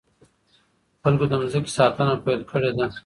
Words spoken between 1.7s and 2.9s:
ساتنه پيل کړې ده.